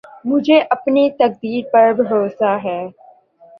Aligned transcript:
مجھے 0.25 0.59
اپنی 0.71 1.03
تقدیر 1.19 1.63
پر 1.71 1.91
بھروسہ 1.97 2.57
ہے 2.63 2.79